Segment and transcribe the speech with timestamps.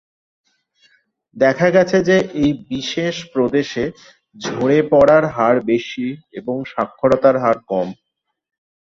[1.35, 3.83] দেখা গেছে যে এই বিশেষ প্রদেশে
[4.35, 6.07] ঝরে পড়ার হার বেশি
[6.33, 7.87] এবং সাক্ষরতার হার কম।